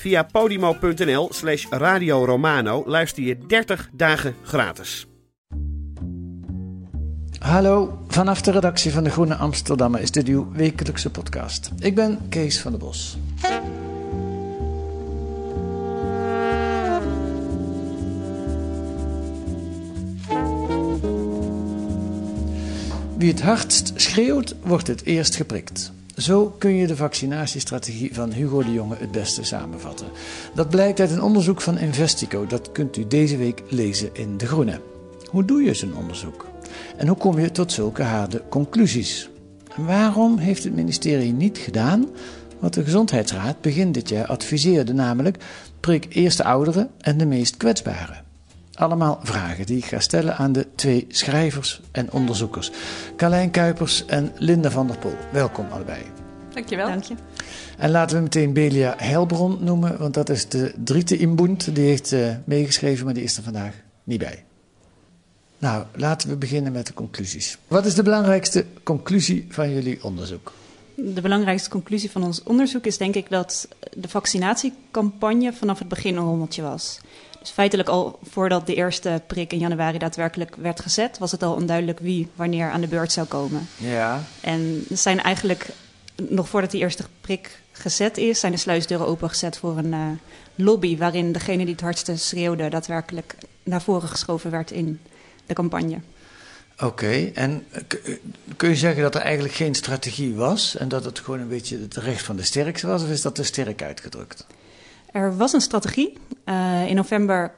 [0.00, 5.06] Via podimo.nl slash Radio Romano luister je 30 dagen gratis.
[7.38, 11.70] Hallo, vanaf de redactie van de Groene Amsterdammer is dit uw wekelijkse podcast.
[11.78, 13.18] Ik ben Kees van der Bos.
[23.16, 25.92] Wie het hardst schreeuwt, wordt het eerst geprikt.
[26.20, 30.06] Zo kun je de vaccinatiestrategie van Hugo de Jonge het beste samenvatten.
[30.54, 32.46] Dat blijkt uit een onderzoek van Investico.
[32.46, 34.80] Dat kunt u deze week lezen in De Groene.
[35.30, 36.46] Hoe doe je zo'n onderzoek?
[36.96, 39.30] En hoe kom je tot zulke harde conclusies?
[39.76, 42.08] En waarom heeft het ministerie niet gedaan
[42.58, 45.44] wat de Gezondheidsraad begin dit jaar adviseerde, namelijk
[45.80, 48.29] prik eerst de ouderen en de meest kwetsbaren?
[48.80, 52.70] Allemaal vragen die ik ga stellen aan de twee schrijvers en onderzoekers,
[53.16, 55.14] Carlijn Kuipers en Linda van der Pol.
[55.32, 56.02] Welkom allebei.
[56.54, 56.86] Dankjewel.
[56.86, 57.14] Dank je.
[57.78, 61.74] En laten we meteen Belia Helbron noemen, want dat is de driete inboend.
[61.74, 64.44] Die heeft eh, meegeschreven, maar die is er vandaag niet bij.
[65.58, 67.58] Nou, laten we beginnen met de conclusies.
[67.68, 70.52] Wat is de belangrijkste conclusie van jullie onderzoek?
[70.94, 76.16] De belangrijkste conclusie van ons onderzoek is denk ik dat de vaccinatiecampagne vanaf het begin
[76.16, 77.00] een rommeltje was.
[77.40, 81.54] Dus feitelijk al voordat de eerste prik in januari daadwerkelijk werd gezet, was het al
[81.54, 83.68] onduidelijk wie wanneer aan de beurt zou komen.
[83.76, 85.68] Ja, En er zijn eigenlijk,
[86.28, 90.06] nog voordat die eerste prik gezet is, zijn de sluisdeuren opengezet voor een eh,
[90.54, 95.00] lobby waarin degene die het hardste schreeuwde daadwerkelijk naar voren geschoven werd in
[95.46, 95.98] de campagne.
[96.80, 97.30] oké.
[97.34, 98.16] En eh, eh,
[98.56, 101.78] kun je zeggen dat er eigenlijk geen strategie was en dat het gewoon een beetje
[101.78, 104.46] het recht van de sterkste was, of is dat te sterk uitgedrukt?
[105.12, 106.12] Er was een strategie.
[106.44, 107.52] Eh, in november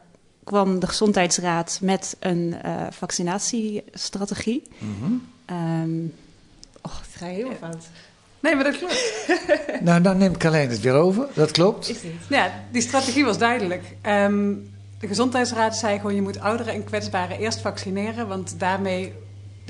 [0.45, 4.63] kwam de Gezondheidsraad met een eh, vaccinatiestrategie.
[5.45, 6.05] Ehm
[6.83, 7.87] oh, het ga je heel fout.
[8.41, 9.27] Nee, maar dat klopt.
[9.81, 11.95] nou, dan neemt Carlijn het weer over, dat klopt.
[12.29, 13.83] Ja, die strategie was duidelijk.
[14.01, 14.55] Ehm,
[15.01, 16.15] de Gezondheidsraad zei gewoon...
[16.15, 18.29] je moet ouderen en kwetsbaren eerst vaccineren...
[18.29, 19.13] want daarmee,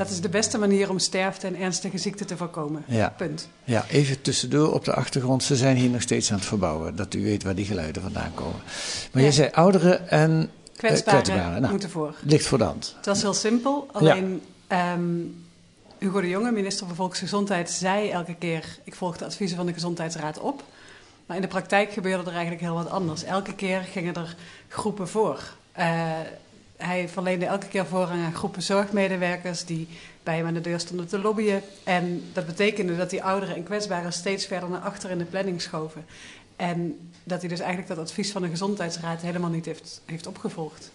[0.03, 2.85] dat is de beste manier om sterfte en ernstige ziekten te voorkomen.
[2.87, 3.15] Ja.
[3.17, 3.49] Punt.
[3.65, 5.43] Ja, even tussendoor op de achtergrond.
[5.43, 8.35] Ze zijn hier nog steeds aan het verbouwen, dat u weet waar die geluiden vandaan
[8.35, 8.61] komen.
[9.13, 9.29] Maar Ja.
[9.29, 11.61] je zei ouderen en eh, Kwetsbaren, kwetsbaren.
[11.61, 12.15] Nou, moeten voor.
[12.23, 12.93] ligt voor de hand.
[12.97, 13.89] Het was heel simpel.
[13.93, 15.03] Alleen ehm,
[15.99, 18.79] Hugo de Jonge, minister van Volksgezondheid, zei elke keer...
[18.85, 20.65] ik volg de adviezen van de Gezondheidsraad op.
[21.27, 23.25] Maar in de praktijk gebeurde er eigenlijk heel wat anders.
[23.25, 24.37] Elke keer gingen er
[24.69, 25.43] groepen voor.
[25.73, 26.11] Eh,
[26.83, 29.65] hij verleende elke keer voorrang aan groepen zorgmedewerkers...
[29.65, 29.89] die
[30.23, 31.63] bij hem aan de deur stonden te lobbyen.
[31.85, 34.13] En dat betekende dat die ouderen en kwetsbaren...
[34.13, 36.05] steeds verder naar achter in de planning schoven.
[36.57, 39.21] En dat hij dus eigenlijk dat advies van de Gezondheidsraad...
[39.21, 40.91] helemaal niet heeft, heeft opgevolgd.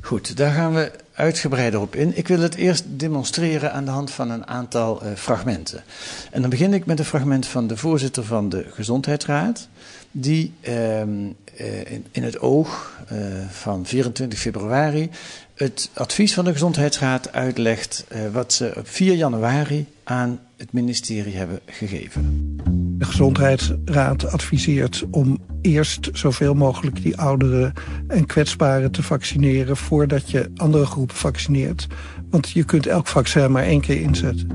[0.00, 2.16] Goed, daar gaan we uitgebreider op in.
[2.16, 5.84] Ik wil het eerst demonstreren aan de hand van een aantal eh, fragmenten.
[6.30, 9.68] En dan begin ik met een fragment van de voorzitter van de Gezondheidsraad,
[10.10, 13.16] die ehm, eh, in, in het oog eh,
[13.50, 15.10] van 24 februari
[15.54, 21.36] het advies van de Gezondheidsraad uitlegt eh, wat ze op 4 januari aan het ministerie
[21.36, 22.56] hebben gegeven.
[22.98, 27.72] De Gezondheidsraad adviseert om eerst zoveel mogelijk die ouderen
[28.08, 31.86] en kwetsbaren te vaccineren voordat je andere groepen vaccineert.
[32.30, 34.48] Want je kunt elk vaccin maar één keer inzetten.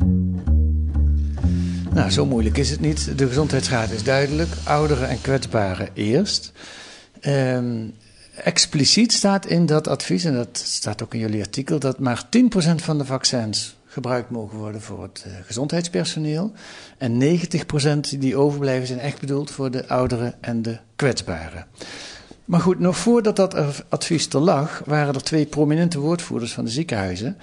[1.94, 3.18] Nou, zo moeilijk is het niet.
[3.18, 4.50] De Gezondheidsraad is duidelijk.
[4.64, 6.52] Ouderen en kwetsbaren eerst.
[7.20, 7.88] Ehm,
[8.44, 12.82] expliciet staat in dat advies, en dat staat ook in jullie artikel, dat maar 10%
[12.82, 16.52] van de vaccins gebruikt mogen worden voor het eh, gezondheidspersoneel.
[16.98, 21.66] En 90% die overblijven zijn echt bedoeld voor de ouderen en de kwetsbaren.
[22.46, 26.72] Maar goed, nog voordat dat advies er lag, waren er twee prominente woordvoerders van de
[26.72, 27.38] ziekenhuizen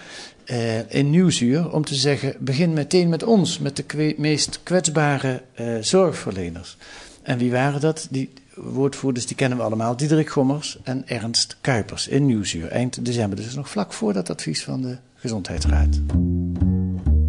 [0.45, 5.67] eh, in Nieuwsuur om te zeggen: begin meteen met ons, met de meest kwetsbare eh,
[5.81, 6.77] zorgverleners.
[7.23, 8.07] En wie waren dat?
[8.11, 9.97] Die woordvoerders, die kennen we allemaal.
[9.97, 12.69] Diederik Gommers en Ernst Kuipers in Nieuwsuur.
[12.69, 16.01] Eind december, dus nog vlak voor dat advies van de Gezondheidsraad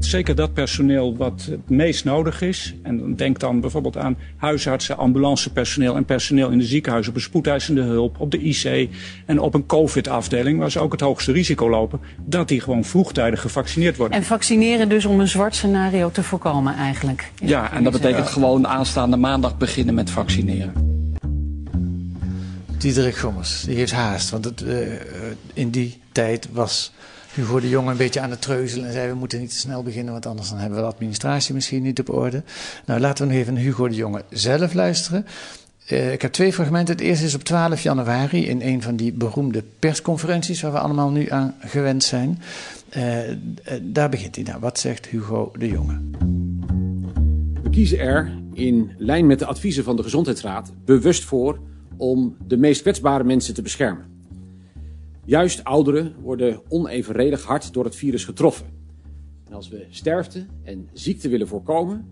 [0.07, 2.75] zeker dat personeel wat het meest nodig is.
[2.83, 7.81] En denk dan bijvoorbeeld aan huisartsen, ambulancepersoneel en personeel in de ziekenhuizen op een spoedeisende
[7.81, 8.89] hulp, op de IC
[9.25, 13.41] en op een COVID-afdeling, waar ze ook het hoogste risico lopen, dat die gewoon vroegtijdig
[13.41, 14.17] gevaccineerd worden.
[14.17, 17.31] En vaccineren dus om een zwart scenario te voorkomen eigenlijk.
[17.43, 20.96] Ja, en dat betekent gewoon aanstaande maandag beginnen met vaccineren.
[22.77, 24.87] Diederik Gommers, die heeft haast, want het, uh,
[25.53, 26.93] in die tijd was
[27.33, 29.83] Hugo de Jonge een beetje aan het treuzelen en zei we moeten niet te snel
[29.83, 32.43] beginnen, want anders dan hebben we de administratie misschien niet op orde.
[32.85, 35.25] Nou, laten we nog even Hugo de Jonge zelf luisteren.
[35.89, 36.95] Uh, ik heb twee fragmenten.
[36.95, 41.09] Het eerste is op 12 januari in een van die beroemde persconferenties waar we allemaal
[41.09, 42.41] nu aan gewend zijn.
[43.81, 44.59] Daar begint hij nou.
[44.59, 45.99] Wat zegt Hugo de Jonge?
[47.63, 51.59] We kiezen er in lijn met de adviezen van de Gezondheidsraad bewust voor
[51.97, 54.05] om de meest kwetsbare mensen te beschermen.
[55.25, 58.65] Juist ouderen worden onevenredig hard door het virus getroffen.
[59.47, 62.05] En als we sterfte en ziekte willen voorkomen,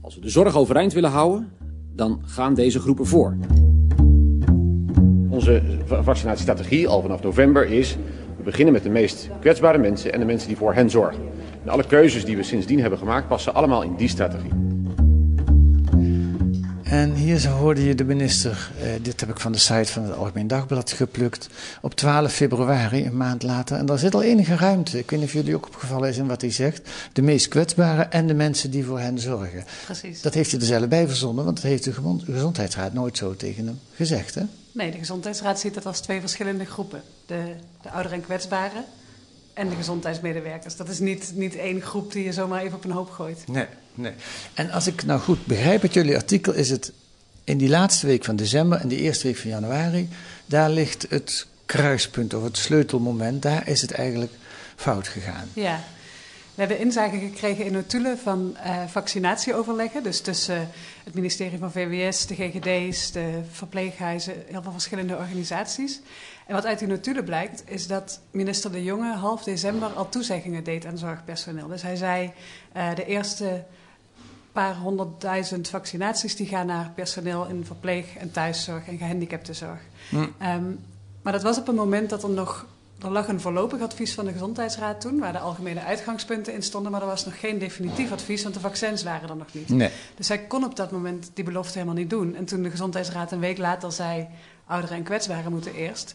[0.00, 1.52] als we de zorg overeind willen houden,
[1.94, 3.36] dan gaan deze groepen voor.
[5.30, 7.96] Onze vaccinatiestrategie al vanaf november is,
[8.36, 11.22] we beginnen met de meest kwetsbare mensen en de mensen die voor hen zorgen.
[11.62, 14.67] En alle keuzes die we sindsdien hebben gemaakt passen allemaal in die strategie.
[16.90, 20.14] En hier hoorde je de minister, eh, dit heb ik van de site van het
[20.14, 21.48] Algemeen Dagblad geplukt,
[21.80, 23.76] op 12 februari, een maand later.
[23.76, 24.98] En daar zit al enige ruimte.
[24.98, 26.90] Ik weet niet of jullie ook opgevallen is in wat hij zegt.
[27.12, 29.64] De meest kwetsbaren en de mensen die voor hen zorgen.
[29.84, 30.22] Precies.
[30.22, 31.92] Dat heeft hij er zelf bij verzonnen, want dat heeft de
[32.24, 34.34] Gezondheidsraad nooit zo tegen hem gezegd.
[34.34, 34.42] Hè?
[34.72, 37.02] Nee, de Gezondheidsraad ziet dat als twee verschillende groepen.
[37.26, 37.42] De,
[37.82, 38.84] de ouderen en kwetsbaren
[39.54, 40.76] en de gezondheidsmedewerkers.
[40.76, 43.44] Dat is niet, niet één groep die je zomaar even op een hoop gooit.
[43.46, 43.66] Nee,
[43.98, 44.12] nee.
[44.54, 46.92] En als ik nou goed begrijp uit jullie artikel, is het
[47.44, 50.08] in die laatste week van december en de eerste week van januari,
[50.46, 53.42] daar ligt het kruispunt of het sleutelmoment.
[53.42, 54.32] Daar is het eigenlijk
[54.76, 55.48] fout gegaan.
[55.52, 55.80] Ja.
[56.54, 60.02] We hebben inzage gekregen in notulen van uh, vaccinatieoverleggen.
[60.02, 60.68] Dus tussen
[61.04, 66.00] het ministerie van VWS, de GGD's, de verpleeghuizen, heel veel verschillende organisaties.
[66.46, 70.64] En wat uit die notulen blijkt, is dat minister De Jonge half december al toezeggingen
[70.64, 71.68] deed aan zorgpersoneel.
[71.68, 72.30] Dus hij zei,
[72.76, 73.64] uh, de eerste
[74.58, 79.80] paar honderdduizend vaccinaties die gaan naar personeel in verpleeg- en thuiszorg en gehandicaptenzorg.
[80.08, 80.16] Hm.
[80.16, 80.78] Um,
[81.22, 82.66] maar dat was op een moment dat er nog
[83.02, 86.92] er lag een voorlopig advies van de Gezondheidsraad toen, waar de algemene uitgangspunten in stonden,
[86.92, 89.68] maar er was nog geen definitief advies, want de vaccins waren er nog niet.
[89.68, 89.90] Nee.
[90.16, 92.34] Dus hij kon op dat moment die belofte helemaal niet doen.
[92.34, 94.26] En toen de Gezondheidsraad een week later zei,
[94.66, 96.14] ouderen en kwetsbaren moeten eerst,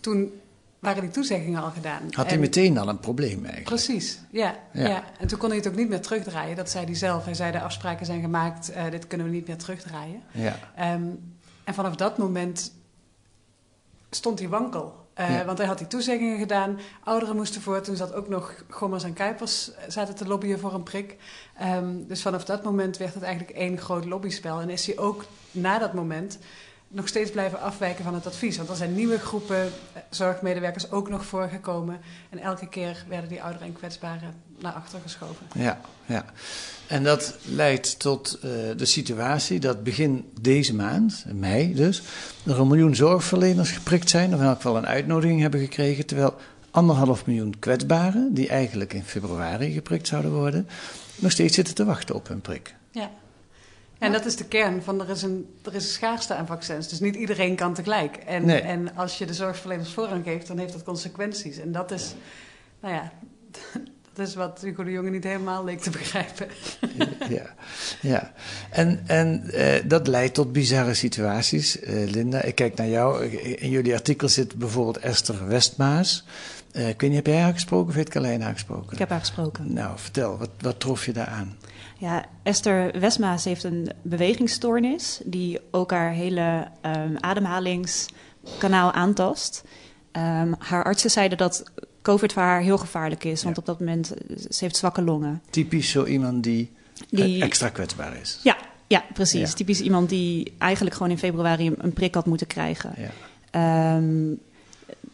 [0.00, 0.32] toen
[0.80, 2.02] waren die toezeggingen al gedaan.
[2.10, 3.64] Had hij meteen al een probleem eigenlijk?
[3.64, 6.56] Precies, ja, ja, En toen kon hij het ook niet meer terugdraaien.
[6.56, 7.24] Dat zei hij zelf.
[7.24, 10.22] Hij zei, de afspraken zijn gemaakt, uh, dit kunnen we niet meer terugdraaien.
[10.32, 10.58] Ja.
[10.94, 11.34] Um,
[11.64, 12.72] en vanaf dat moment
[14.10, 14.98] stond hij wankel.
[15.20, 15.44] Uh, ja.
[15.44, 16.78] Want hij had die toezeggingen gedaan.
[17.04, 17.80] Ouderen moesten voor.
[17.80, 21.16] Toen zat ook nog Gommers en Kuipers eh, zaten te lobbyen voor een prik.
[21.62, 24.60] Um, dus vanaf dat moment werd het eigenlijk één groot lobbyspel.
[24.60, 26.38] En is hij ook na dat moment
[26.92, 28.56] nog steeds blijven afwijken van het advies.
[28.56, 32.00] Want er zijn nieuwe groepen eh, zorgmedewerkers ook nog voorgekomen.
[32.30, 35.46] En elke keer werden die ouderen en kwetsbaren naar achter geschoven.
[35.54, 36.24] Ja, ja.
[36.86, 42.02] En dat leidt tot uh, de situatie dat begin deze maand, mei dus,
[42.46, 46.36] er een miljoen zorgverleners geprikt zijn, of in elk geval een uitnodiging hebben gekregen, terwijl
[46.70, 50.68] anderhalf miljoen kwetsbaren, die eigenlijk in februari geprikt zouden worden,
[51.16, 52.74] nog steeds zitten te wachten op hun prik.
[52.90, 53.10] Ja.
[54.00, 56.88] En dat is de kern van er is een, er is een schaarste aan vaccins.
[56.88, 58.16] Dus niet iedereen kan tegelijk.
[58.16, 58.60] En, nee.
[58.60, 61.58] en als je de zorgverleners voorrang geeft, dan heeft dat consequenties.
[61.58, 62.14] En dat is,
[62.80, 63.12] nou ja,
[64.14, 66.48] dat is wat Hugo de Jonge niet helemaal leek te begrijpen.
[67.28, 67.54] ja,
[68.00, 68.32] ja.
[68.70, 71.80] En, en uh, dat leidt tot bizarre situaties.
[71.80, 73.24] Uh, Linda, ik kijk naar jou.
[73.40, 76.24] In jullie artikel zit bijvoorbeeld Esther Westmaas.
[76.72, 78.92] Uh, ik weet niet, heb jij haar gesproken of heeft Carlijn haar gesproken?
[78.92, 79.72] Ik heb haar gesproken.
[79.72, 81.56] Nou, vertel, wat, wat trof je daar aan?
[81.98, 89.64] Ja, Esther Westmaas heeft een bewegingsstoornis die ook haar hele um, ademhalingskanaal aantast.
[90.12, 91.64] Um, haar artsen zeiden dat
[92.02, 93.60] COVID voor haar heel gevaarlijk is, want ja.
[93.60, 94.06] op dat moment
[94.50, 95.42] ze heeft zwakke longen.
[95.50, 96.72] Typisch zo iemand die,
[97.08, 98.40] die extra kwetsbaar is.
[98.42, 99.48] Ja, ja precies.
[99.48, 99.56] Ja.
[99.56, 102.94] Typisch iemand die eigenlijk gewoon in februari een prik had moeten krijgen.
[103.52, 103.96] Ja.
[103.96, 104.40] Um,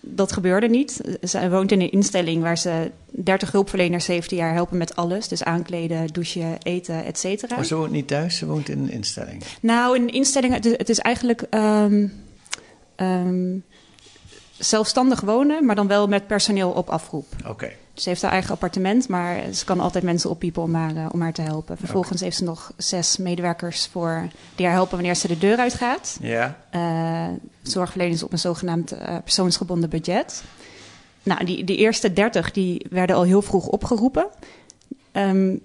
[0.08, 1.00] dat gebeurde niet.
[1.20, 5.28] Zij woont in een instelling waar ze 30 hulpverleners heeft die haar helpen met alles.
[5.28, 7.56] Dus aankleden, douchen, eten, et cetera.
[7.56, 9.42] Maar ze woont niet thuis, ze woont in een instelling?
[9.60, 11.42] Nou, in een instelling, het is, het is eigenlijk...
[11.50, 12.12] Um,
[12.96, 13.64] um,
[14.58, 17.26] zelfstandig wonen, maar dan wel met personeel op afroep.
[17.46, 17.72] Oké.
[17.96, 21.20] Ze heeft haar eigen appartement, maar ze kan altijd mensen oppiepen om haar, uh, om
[21.20, 21.76] haar te helpen.
[21.76, 26.18] Vervolgens heeft ze nog zes medewerkers voor, die haar helpen wanneer ze de deur uitgaat.
[26.20, 26.56] Ja.
[26.74, 27.26] Uh,
[27.62, 30.42] zorgverleners op een zogenaamd uh, persoonsgebonden budget.
[31.22, 34.26] Nou, die, die eerste dertig die werden al heel vroeg opgeroepen.
[35.12, 35.60] Um,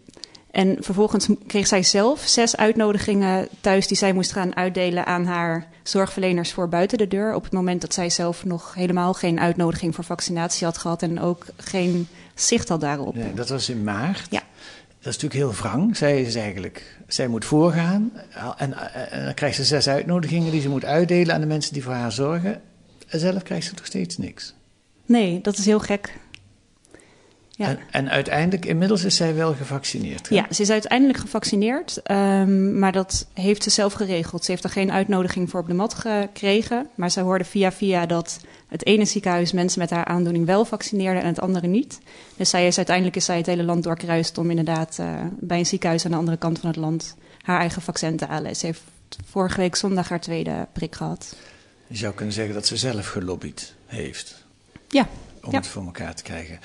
[0.51, 5.67] en vervolgens kreeg zij zelf zes uitnodigingen thuis die zij moest gaan uitdelen aan haar
[5.83, 7.35] zorgverleners voor buiten de deur.
[7.35, 11.19] Op het moment dat zij zelf nog helemaal geen uitnodiging voor vaccinatie had gehad en
[11.19, 13.15] ook geen zicht had daarop.
[13.15, 14.27] Nee, dat was in maart.
[14.29, 14.43] Ja.
[15.01, 15.97] Dat is natuurlijk heel wrang.
[15.97, 18.11] Zij is eigenlijk, zij moet voorgaan
[18.57, 18.73] en,
[19.11, 21.93] en, dan krijgt ze zes uitnodigingen die ze moet uitdelen aan de mensen die voor
[21.93, 22.61] haar zorgen.
[23.07, 24.53] En zelf krijgt ze nog steeds niks.
[25.05, 26.13] Nee, dat is heel gek.
[27.61, 27.67] Ja.
[27.67, 30.29] En, en, uiteindelijk, inmiddels is zij wel gevaccineerd.
[30.29, 30.35] Hè?
[30.35, 34.45] Ja, ze is uiteindelijk gevaccineerd, um, maar dat heeft ze zelf geregeld.
[34.45, 38.05] Ze heeft er geen uitnodiging voor op de mat gekregen, maar ze hoorde via via
[38.05, 41.99] dat het ene ziekenhuis mensen met haar aandoening wel vaccineerde en het andere niet.
[42.35, 45.65] Dus zij is uiteindelijk is zij het hele land doorkruist om inderdaad uh, bij een
[45.65, 48.55] ziekenhuis aan de andere kant van het land haar eigen vaccin te halen.
[48.55, 48.81] Ze heeft
[49.25, 51.35] vorige week zondag haar tweede prik gehad.
[51.87, 54.45] Je zou kunnen zeggen dat ze zelf gelobbyd heeft.
[54.87, 55.07] Ja.
[55.43, 55.57] Om ja.
[55.57, 56.59] het voor elkaar te krijgen.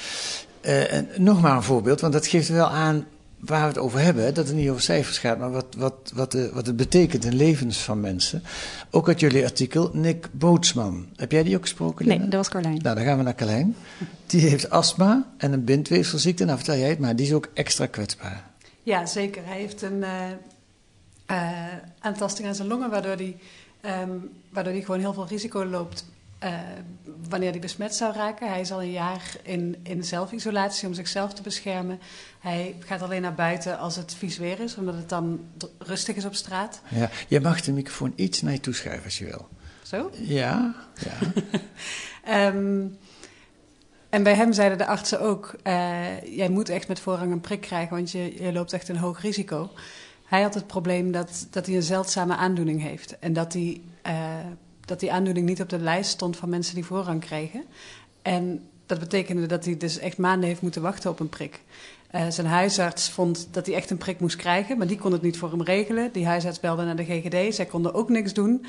[0.67, 3.07] Uh, en nog maar een voorbeeld, want dat geeft wel aan
[3.39, 4.35] waar we het over hebben.
[4.35, 7.35] Dat het niet over cijfers gaat, maar wat, wat, wat, de, wat het betekent in
[7.35, 8.43] levens van mensen.
[8.91, 11.07] Ook uit jullie artikel, Nick Bootsman.
[11.17, 12.07] Heb jij die ook gesproken?
[12.07, 12.79] Nee, dat was Carlijn.
[12.83, 13.77] Nou, dan gaan we naar Carlijn.
[14.27, 16.45] Die heeft astma en een bindweefselziekte.
[16.45, 18.45] Nou, vertel jij het maar, die is ook extra kwetsbaar.
[18.83, 19.43] Ja, zeker.
[19.45, 20.11] Hij heeft een uh,
[21.31, 21.51] uh,
[21.99, 23.37] aantasting aan zijn longen, waardoor hij,
[24.03, 26.05] um, waardoor hij gewoon heel veel risico loopt
[26.45, 26.59] uh,
[27.29, 28.49] wanneer hij besmet zou raken.
[28.49, 32.01] Hij is al een jaar in, in zelfisolatie om zichzelf te beschermen.
[32.41, 35.41] Hij gaat alleen naar buiten als het vies weer is, omdat het dan
[35.79, 36.81] rustig is op straat.
[36.89, 39.49] Ja, je mag de microfoon iets naar je toeschuiven als je wil.
[39.83, 40.11] Zo?
[40.13, 40.75] Ja,
[42.25, 42.47] ja.
[42.47, 42.99] um,
[44.11, 47.61] en bij hem zeiden de artsen ook: uh, jij moet echt met voorrang een prik
[47.61, 49.71] krijgen, want je, je loopt echt een hoog risico.
[50.27, 53.81] Hij had het probleem dat, dat hij een zeldzame aandoening heeft en dat hij.
[54.07, 54.13] Uh,
[54.87, 57.65] dat die aandoening niet op de lijst stond van mensen die voorrang kregen.
[58.23, 61.61] En dat betekende dat hij dus echt maanden heeft moeten wachten op een prik.
[62.15, 65.23] Uh, zijn huisarts vond dat hij echt een prik moest krijgen, maar die kon het
[65.23, 66.13] niet voor hem regelen.
[66.13, 68.67] Die huisarts belde naar de GGD, zij konden ook niks doen.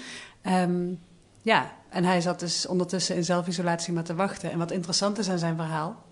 [0.48, 1.00] Um,
[1.42, 4.52] ja, en hij zat dus ondertussen in zelfisolatie maar te wachten.
[4.52, 6.04] En wat interessant is aan zijn verhaal,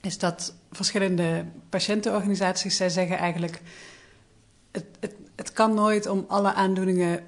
[0.00, 3.62] is dat verschillende patiëntenorganisaties, zij zeggen eigenlijk,
[4.70, 7.24] het, het, het kan nooit om alle aandoeningen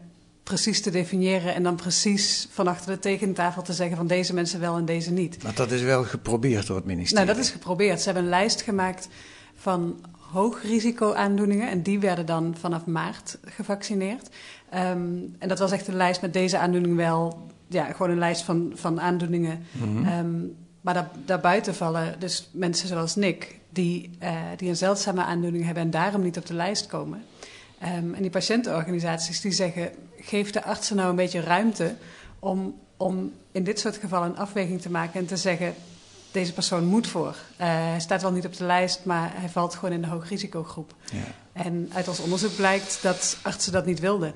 [0.50, 4.60] precies te definiëren en dan precies van achter de tekentafel te zeggen van deze mensen
[4.60, 5.42] wel en deze niet.
[5.42, 7.24] Maar dat is wel geprobeerd door het ministerie.
[7.24, 7.98] Nou, dat is geprobeerd.
[7.98, 9.08] Ze hebben een lijst gemaakt
[9.54, 14.28] van hoogrisico-aandoeningen en die werden dan vanaf maart gevaccineerd.
[14.74, 18.42] Um, en dat was echt een lijst met deze aandoening wel, ja, gewoon een lijst
[18.42, 19.62] van, van aandoeningen.
[19.72, 20.18] Mm -hmm.
[20.18, 25.64] um, maar daar, daarbuiten vallen dus mensen zoals Nick, die, uh, die een zeldzame aandoening
[25.64, 27.22] hebben en daarom niet op de lijst komen.
[27.82, 31.94] Um, en die patiëntenorganisaties die zeggen, geef de artsen nou een beetje ruimte
[32.38, 35.74] om, om in dit soort gevallen een afweging te maken en te zeggen,
[36.30, 37.28] deze persoon moet voor.
[37.28, 40.94] Uh, hij staat wel niet op de lijst, maar hij valt gewoon in de hoogrisicogroep.
[41.12, 41.18] Ja.
[41.52, 44.34] En uit ons onderzoek blijkt dat artsen dat niet wilden.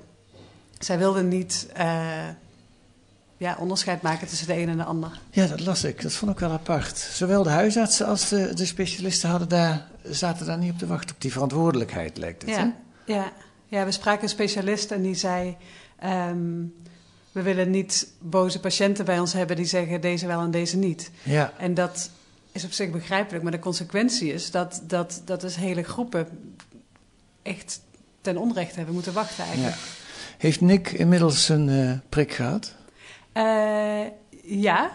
[0.79, 2.29] Zij wilden niet uh,
[3.37, 5.21] ja, onderscheid maken tussen de een en de ander.
[5.31, 6.03] Ja, dat las ik.
[6.03, 6.99] Dat vond ik wel apart.
[6.99, 11.15] Zowel de huisartsen als de, de specialisten hadden daar, zaten daar niet op te wachten.
[11.15, 12.51] Op die verantwoordelijkheid lijkt het.
[12.51, 12.59] Ja.
[12.59, 12.71] Hè?
[13.05, 13.33] Ja,
[13.67, 15.57] ja, we spraken een specialist en die zei...
[16.05, 16.75] Um,
[17.33, 21.11] we willen niet boze patiënten bij ons hebben die zeggen deze wel en deze niet.
[21.23, 21.53] Ja.
[21.59, 22.11] En dat
[22.53, 26.55] is op zich begrijpelijk, maar de consequentie is dat, dat, dat dus hele groepen
[27.43, 27.81] echt
[28.21, 29.75] ten onrechte hebben moeten wachten eigenlijk.
[29.75, 29.81] Ja.
[30.39, 32.75] Heeft Nick inmiddels een uh, prik gehad?
[33.35, 34.01] Uh,
[34.43, 34.91] ja.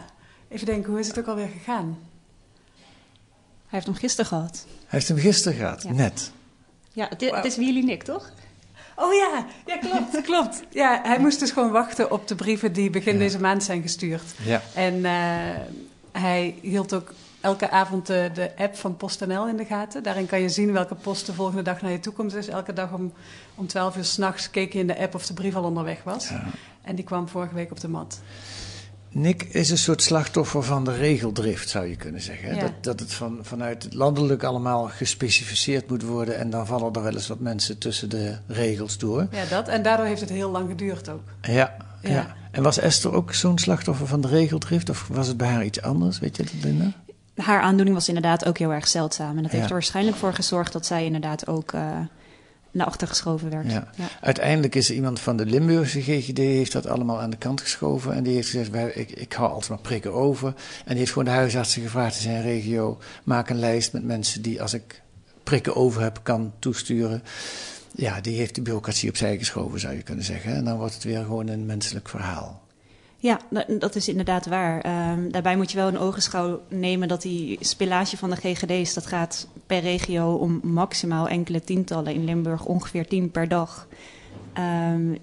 [0.48, 1.98] Even denken, hoe is het ook alweer gegaan?
[3.68, 4.66] Hij heeft hem gisteren gehad.
[4.66, 5.92] Hij heeft hem gisteren gehad, Ja.
[5.92, 6.32] net.
[7.00, 7.36] Ja, het, wow.
[7.36, 8.32] het is Willy Nick, toch?
[8.96, 10.64] Oh ja, ja klopt, klopt.
[10.70, 13.20] Ja, hij moest dus gewoon wachten op de brieven die begin ja.
[13.20, 14.34] deze maand zijn gestuurd.
[14.44, 14.62] Ja.
[14.74, 15.12] En uh,
[16.12, 20.04] hij hield ook elke avond de, de, app van PostNL in de gaten.
[20.04, 22.32] Daarin kan je zien welke post de volgende dag naar je toe komt.
[22.32, 23.14] Dus elke dag om,
[23.56, 26.30] om 12 uur s'nachts keek je in de app of de brief al onderweg was.
[26.30, 26.44] Ja.
[26.82, 28.22] En die kwam vorige week op de mat.
[29.12, 32.56] Nick is een soort slachtoffer van de regeldrift, zou je kunnen zeggen.
[32.56, 32.62] Ja.
[32.62, 36.38] Dat, dat het van, vanuit het landelijk allemaal gespecificeerd moet worden.
[36.38, 39.28] En dan vallen er wel eens wat mensen tussen de regels door.
[39.32, 39.68] Ja, dat.
[39.68, 41.24] En daardoor heeft het heel lang geduurd ook.
[41.42, 42.10] Ja, ja.
[42.10, 42.36] ja.
[42.52, 44.90] En was Esther ook zo'n slachtoffer van de regeldrift?
[44.90, 46.20] Of was het bij haar iets anders?
[46.20, 46.92] Weet je dat, Linda?
[47.36, 49.38] Haar aandoening was inderdaad ook heel erg zeldzaam.
[49.38, 49.68] En dat heeft Ja.
[49.70, 51.72] er waarschijnlijk voor gezorgd dat zij inderdaad ook...
[51.74, 51.82] Uh,
[52.72, 53.72] naar achter geschoven werd.
[53.72, 53.88] Ja.
[54.22, 58.14] Uiteindelijk is er iemand van de Limburgse GGD heeft dat allemaal aan de kant geschoven.
[58.14, 60.48] En die heeft gezegd, ik, ik hou altijd maar prikken over.
[60.48, 62.98] En die heeft gewoon de huisartsen gevraagd in zijn regio...
[63.24, 65.02] maak een lijst met mensen die als ik
[65.44, 67.24] prikken over heb kan toesturen.
[67.96, 70.56] Ja, die heeft de bureaucratie opzij geschoven zou je kunnen zeggen.
[70.56, 72.68] En dan wordt het weer gewoon een menselijk verhaal.
[73.22, 73.40] Ja,
[73.80, 75.10] dat is inderdaad waar.
[75.12, 79.06] Um, daarbij moet je wel een ogenschouw nemen dat die spillage van de GGD's, dat
[79.06, 82.14] gaat per regio om maximaal enkele tientallen.
[82.14, 83.88] In Limburg ongeveer tien per dag.
[84.58, 85.18] Um,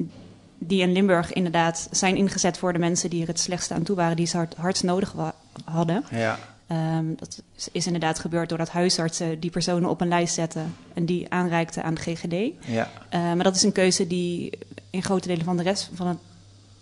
[0.58, 3.96] die in Limburg inderdaad zijn ingezet voor de mensen die er het slechtste aan toe
[3.96, 5.14] waren, die ze hard, hardst nodig
[5.64, 6.04] hadden.
[6.10, 6.38] Ja.
[6.96, 11.26] Um, dat is inderdaad gebeurd doordat huisartsen die personen op een lijst zetten en die
[11.28, 12.66] aanreikten aan de GGD.
[12.66, 12.90] Ja.
[13.14, 14.58] Uh, maar dat is een keuze die
[14.90, 16.18] in grote delen van de rest van het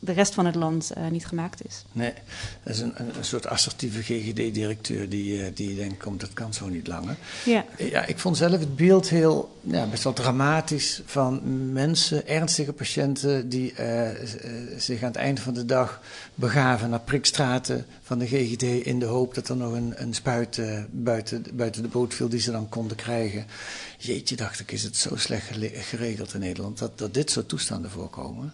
[0.04, 1.84] de rest van het land uh, niet gemaakt is.
[1.92, 2.12] Nee,
[2.62, 6.68] dat is een, een, soort assertieve GGD-directeur die, uh, die denkt, komt, dat kan zo
[6.68, 7.16] niet langer.
[7.44, 7.64] Ja.
[7.78, 11.40] ja, ik vond zelf het beeld heel, ja, best wel dramatisch van
[11.72, 14.08] mensen, ernstige patiënten, die uh,
[14.76, 16.00] zich aan het eind van de dag
[16.34, 20.60] begaven naar prikstraten van de GGD in de hoop dat er nog een, een spuit
[20.90, 23.46] buiten, buiten de boot viel die ze dan konden krijgen.
[23.98, 27.90] Jeetje, dacht ik, is het zo slecht geregeld in Nederland dat, dat dit soort toestanden
[27.90, 28.52] voorkomen?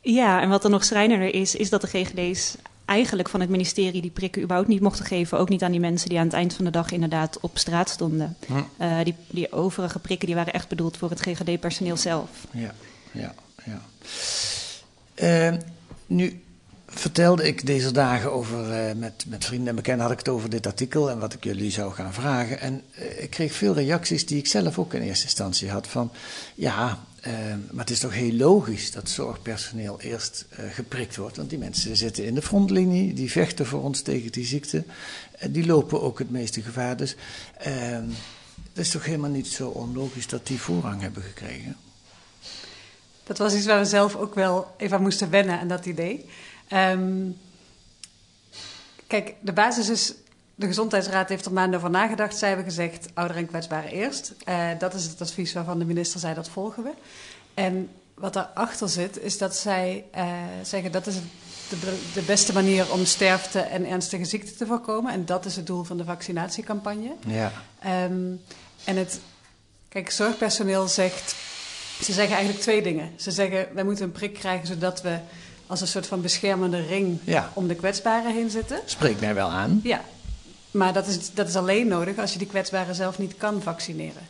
[0.00, 4.02] Ja, en wat er nog schrijnender is, is dat de GGD's eigenlijk van het ministerie
[4.02, 5.38] die prikken überhaupt niet mochten geven.
[5.38, 7.88] Ook niet aan die mensen die aan het eind van de dag inderdaad op straat
[7.88, 8.36] stonden.
[8.46, 8.52] Hm.
[8.80, 12.30] Uh, die, die overige prikken die waren echt bedoeld voor het GGD-personeel zelf.
[12.50, 12.74] Ja,
[13.12, 13.80] ja, ja.
[15.14, 15.58] Uh,
[16.06, 16.42] nu
[16.86, 20.50] vertelde ik deze dagen over, uh, met, met vrienden en bekenden, had ik het over
[20.50, 22.60] dit artikel en wat ik jullie zou gaan vragen.
[22.60, 26.12] En uh, ik kreeg veel reacties die ik zelf ook in eerste instantie had van,
[26.54, 27.32] ja, uh,
[27.70, 32.24] maar het is toch heel logisch dat zorgpersoneel eerst geprikt wordt, want die mensen zitten
[32.24, 34.84] in de frontlinie, die vechten voor ons tegen die ziekte,
[35.50, 36.96] die lopen ook het meeste gevaar.
[36.96, 37.16] Dus
[37.58, 38.08] ehm,
[38.72, 41.76] het is toch helemaal niet zo onlogisch dat die voorrang hebben gekregen.
[43.24, 46.24] Dat was iets waar we zelf ook wel even aan moesten wennen aan dat idee.
[46.72, 47.36] Um,
[49.06, 50.14] kijk, de basis is.
[50.58, 52.36] De Gezondheidsraad heeft er maanden over nagedacht.
[52.36, 54.34] Zij hebben gezegd: ouderen en kwetsbaren eerst.
[54.48, 56.90] Uh, dat is het advies waarvan de minister zei: dat volgen we.
[57.54, 60.24] En wat daarachter zit, is dat zij uh,
[60.62, 61.14] zeggen: dat is
[61.68, 65.12] de, de, beste manier om sterfte en ernstige ziekte te voorkomen.
[65.12, 67.12] En dat is het doel van de vaccinatiecampagne.
[67.26, 67.52] Ja.
[68.04, 68.40] Um,
[68.84, 69.20] en het.
[69.88, 71.34] Kijk, zorgpersoneel zegt.
[72.02, 73.10] Ze zeggen eigenlijk twee dingen.
[73.16, 75.18] Ze zeggen: wij moeten een prik krijgen zodat we
[75.66, 77.50] als een soort van beschermende ring ja.
[77.54, 78.80] om de kwetsbaren heen zitten.
[78.84, 79.80] Spreekt mij wel aan.
[79.82, 80.00] Ja,
[80.70, 84.22] maar dat is, dat is alleen nodig als je die kwetsbaren zelf niet kan vaccineren.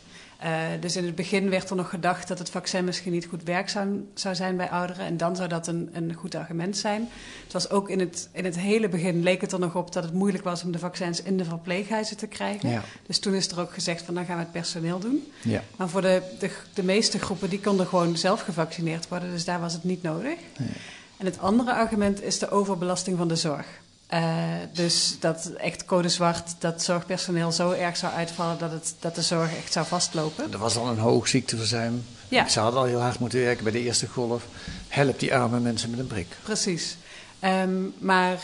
[0.43, 3.43] Uh, dus in het begin werd er nog gedacht dat het vaccin misschien niet goed
[3.43, 5.05] werkzaam zou zijn bij ouderen.
[5.05, 7.09] En dan zou dat een, een goed argument zijn.
[7.43, 10.03] Het was ook in het, in het hele begin leek het er nog op dat
[10.03, 12.69] het moeilijk was om de vaccins in de verpleeghuizen te krijgen.
[12.69, 12.81] Ja.
[13.05, 15.31] Dus toen is er ook gezegd van dan gaan we het personeel doen.
[15.41, 15.63] Ja.
[15.75, 19.31] Maar voor de, de, de meeste groepen die konden gewoon zelf gevaccineerd worden.
[19.31, 20.37] Dus daar was het niet nodig.
[20.57, 20.69] Nee.
[21.17, 23.65] En het andere argument is de overbelasting van de zorg.
[24.13, 24.43] Uh,
[24.73, 29.21] dus dat echt code zwart, dat zorgpersoneel zo erg zou uitvallen dat, het, dat de
[29.21, 30.51] zorg echt zou vastlopen.
[30.51, 32.05] Er was al een hoog ziekteverzuim.
[32.27, 32.47] Ja.
[32.47, 34.45] Ze hadden al heel hard moeten werken bij de eerste golf.
[34.87, 36.27] Help die arme mensen met een prik.
[36.43, 36.97] Precies.
[37.43, 38.37] Um, maar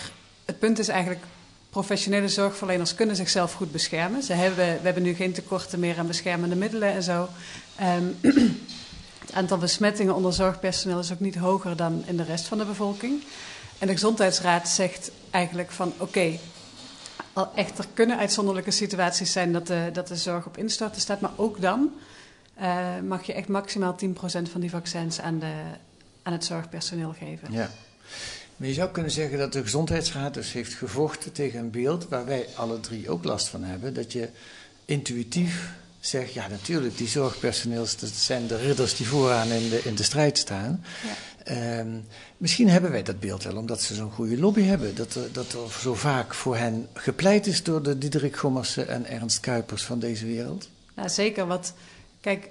[0.46, 1.24] het punt is eigenlijk,
[1.70, 4.24] professionele zorgverleners kunnen zichzelf goed beschermen.
[4.24, 7.30] Ze hebben, we hebben nu geen tekorten meer aan beschermende middelen en zo.
[7.82, 8.18] Um,
[9.26, 12.66] Het aantal besmettingen onder zorgpersoneel is ook niet hoger dan in de rest van de
[12.66, 13.24] bevolking.
[13.80, 16.40] En de Gezondheidsraad zegt eigenlijk van oké, okay,
[17.56, 21.32] echt er kunnen uitzonderlijke situaties zijn dat de, dat de zorg op instorten staat, maar
[21.36, 21.92] ook dan
[22.62, 24.16] uh, mag je echt maximaal 10%
[24.52, 25.54] van die vaccins aan, de,
[26.24, 27.52] aan het zorgpersoneel geven.
[27.52, 27.70] Ja.
[28.58, 32.26] Maar je zou kunnen zeggen dat de Gezondheidsraad dus heeft gevochten tegen een beeld waar
[32.26, 33.94] wij alle drie ook last van hebben.
[33.94, 34.30] Dat je
[34.86, 35.74] intuïtief
[36.08, 40.04] zegt, ja natuurlijk, die zorgpersoneels, dat zijn de ridders die vooraan in de, in de
[40.04, 40.84] strijd staan.
[41.04, 41.80] Ja.
[41.80, 42.06] Um,
[42.38, 44.96] misschien hebben wij dat beeld wel, omdat ze zo'n goede lobby hebben.
[44.96, 49.06] Dat er, dat er zo vaak voor hen gepleit is door de Diederik Gommersen en
[49.06, 50.70] Ernst Kuipers van deze wereld.
[50.96, 51.48] Nou, zeker.
[51.48, 51.74] Wat,
[52.22, 52.50] kijk,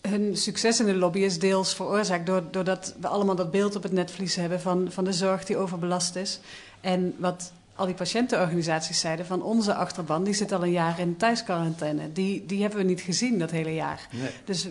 [0.00, 3.82] hun succes in de lobby is deels veroorzaakt door, doordat we allemaal dat beeld op
[3.82, 6.40] het netvlies hebben van, van de zorg die overbelast is.
[6.80, 11.16] En wat al die patiëntenorganisaties zeiden van onze achterban, die zit al een jaar in
[11.16, 12.12] thuisquarantaine.
[12.12, 14.08] Die, die hebben we niet gezien dat hele jaar.
[14.10, 14.30] Nee.
[14.44, 14.68] Dus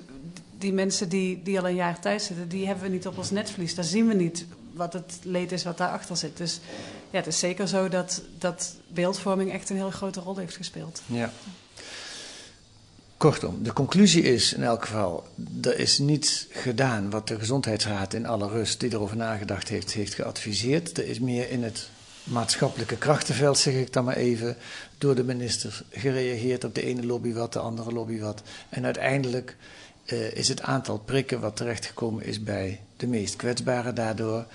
[0.57, 3.31] die mensen die, die al een jaar thuis zitten, die hebben we niet op ons
[3.31, 3.75] netvlies.
[3.75, 6.37] Daar zien we niet wat het leed is wat daarachter zit.
[6.37, 6.59] Dus
[7.09, 11.01] ja, het is zeker zo dat, dat beeldvorming echt een hele grote rol heeft gespeeld.
[11.05, 11.31] Ja.
[13.17, 15.27] Kortom, de conclusie is in elk geval,
[15.61, 20.13] er is niet gedaan wat de Gezondheidsraad in alle rust die erover nagedacht heeft, heeft
[20.13, 20.97] geadviseerd.
[20.97, 21.89] Er is meer in het
[22.23, 24.57] maatschappelijke krachtenveld, zeg ik dan maar even,
[24.97, 28.41] door de minister gereageerd op de ene lobby wat, de andere lobby wat.
[28.69, 29.55] En uiteindelijk
[30.05, 34.45] uh, is het aantal prikken wat terechtgekomen is bij de meest kwetsbaren daardoor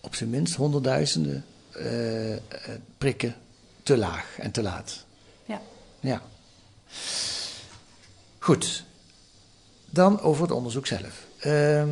[0.00, 1.44] op zijn minst honderdduizenden
[1.76, 2.36] uh,
[2.98, 3.34] prikken
[3.82, 5.04] te laag en te laat.
[5.44, 5.60] Ja.
[6.00, 6.22] Ja.
[8.38, 8.84] Goed.
[9.90, 11.26] Dan over het onderzoek zelf.
[11.46, 11.84] Uh,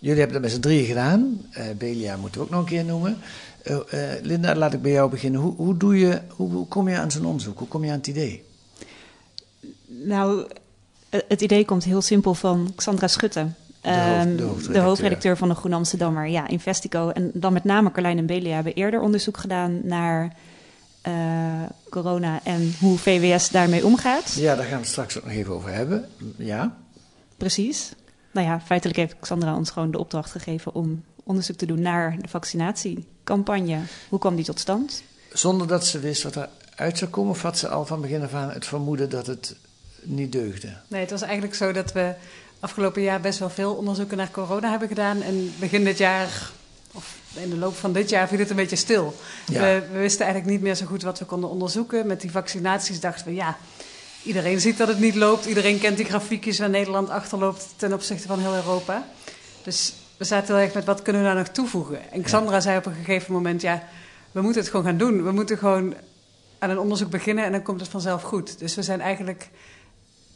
[0.00, 1.40] jullie hebben dat met z'n drieën gedaan.
[1.58, 3.18] Uh, Belia moeten we ook nog een keer noemen.
[3.64, 3.76] Uh,
[4.22, 5.40] Linda, laat ik bij jou beginnen.
[5.40, 7.58] Hoe, hoe, doe je, hoe, hoe kom je aan zo'n onderzoek?
[7.58, 8.44] Hoe kom je aan het idee?
[9.86, 10.46] Nou,
[11.10, 13.46] het idee komt heel simpel van Xandra Schutte.
[13.80, 14.72] De, hoofd, de, de, hoofdredacteur.
[14.72, 17.08] de hoofdredacteur van de Groene Amsterdammer, ja, Investico.
[17.08, 20.36] En dan met name Carlijn en Belia hebben eerder onderzoek gedaan naar
[21.08, 21.12] uh,
[21.90, 24.32] corona en hoe VWS daarmee omgaat.
[24.32, 26.08] Ja, daar gaan we het straks ook nog even over hebben.
[26.36, 26.76] Ja.
[27.36, 27.92] Precies.
[28.30, 32.16] Nou ja, feitelijk heeft Xandra ons gewoon de opdracht gegeven om onderzoek te doen naar
[32.20, 33.80] de vaccinatiecampagne.
[34.08, 35.02] Hoe kwam die tot stand?
[35.32, 38.34] Zonder dat ze wist wat eruit zou komen, of had ze al van begin af
[38.34, 39.56] aan het vermoeden dat het
[40.02, 40.76] niet deugde?
[40.88, 42.14] Nee, het was eigenlijk zo dat we
[42.60, 45.22] afgelopen jaar best wel veel onderzoeken naar corona hebben gedaan.
[45.22, 46.50] En begin dit jaar,
[46.92, 49.14] of in de loop van dit jaar, viel het een beetje stil.
[49.46, 49.60] Ja.
[49.60, 52.06] We, we, wisten eigenlijk niet meer zo goed wat we konden onderzoeken.
[52.06, 53.56] Met die vaccinaties dachten we, ja,
[54.22, 55.44] iedereen ziet dat het niet loopt.
[55.44, 59.06] Iedereen kent die grafiekjes waar Nederland achterloopt ten opzichte van heel Europa.
[59.62, 62.12] Dus we zaten heel erg met wat kunnen we daar nog toevoegen.
[62.12, 62.60] En Xandra ja.
[62.60, 63.82] zei op een gegeven moment, ja,
[64.32, 65.24] we moeten het gewoon gaan doen.
[65.24, 65.94] We moeten gewoon
[66.58, 68.58] aan een onderzoek beginnen en dan komt het vanzelf goed.
[68.58, 69.50] Dus we zijn eigenlijk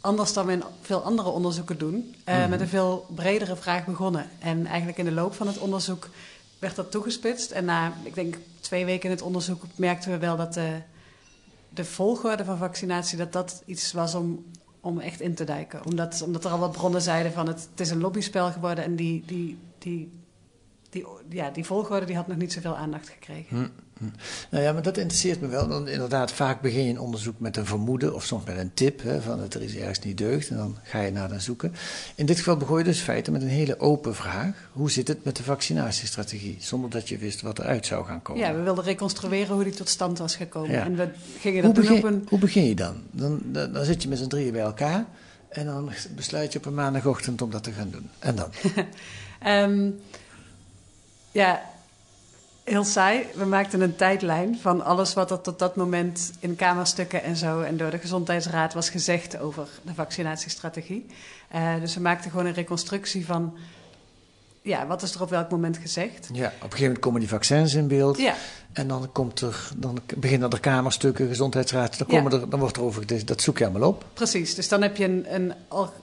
[0.01, 2.51] anders dan we in veel andere onderzoeken doen, uh, mm-hmm.
[2.51, 4.31] met een veel bredere vraag begonnen.
[4.39, 6.09] En eigenlijk in de loop van het onderzoek
[6.59, 7.51] werd dat toegespitst.
[7.51, 10.69] En na, ik denk, twee weken in het onderzoek merkten we wel dat de,
[11.75, 14.45] de volgorde van vaccinatie, dat dat iets was om,
[14.81, 15.85] om echt in te dijken.
[15.85, 18.97] Omdat, omdat er al wat bronnen zeiden van het, het is een lobbyspel geworden en
[18.97, 20.13] die, die, die,
[20.91, 23.57] die, ja, die volgorde die had nog niet zoveel aandacht gekregen.
[23.57, 23.69] Hm.
[24.51, 25.69] Nou ja, maar dat interesseert me wel.
[25.69, 29.03] Dan inderdaad, vaak begin je een onderzoek met een vermoeden of soms met een tip
[29.03, 31.75] hè, van dat er iets ergens niet deugt en dan ga je naar dan zoeken.
[32.15, 34.71] In dit geval begon je dus feiten met een hele open vraag.
[34.73, 36.57] Hoe zit het met de vaccinatiestrategie?
[36.61, 38.43] Zonder dat je wist wat eruit zou gaan komen.
[38.43, 40.71] Ja, we wilden reconstrueren hoe die tot stand was gekomen.
[40.71, 40.85] Ja.
[40.85, 42.27] En we gingen dat hoe, begin, op een...
[42.29, 42.97] hoe begin je dan?
[43.11, 43.73] Dan, dan?
[43.73, 45.05] dan zit je met z'n drieën bij elkaar
[45.49, 48.11] en dan besluit je op een maandagochtend om dat te gaan doen.
[48.19, 48.51] En dan?
[49.47, 50.01] um,
[51.43, 51.63] ja,
[52.65, 53.27] heel saai.
[53.35, 57.61] We maakten een tijdlijn van alles wat er tot dat moment in kamerstukken en zo
[57.61, 61.07] en door de Gezondheidsraad was gezegd over de vaccinatiestrategie.
[61.55, 63.57] Uh, dus we maakten gewoon een reconstructie van
[64.65, 66.29] ja, wat is er op welk moment gezegd.
[66.33, 68.19] Ja, op een gegeven moment komen die vaccins in beeld.
[68.19, 68.35] Ja.
[68.73, 72.41] En dan, komt er, dan beginnen er kamerstukken, gezondheidsraad, dan, komen Ja.
[72.41, 74.05] er, dan wordt er over, dat zoek je allemaal op.
[74.13, 75.53] Precies, dus dan heb je een, een,